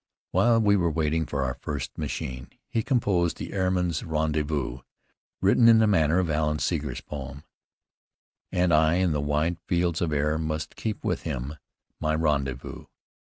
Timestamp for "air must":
10.11-10.75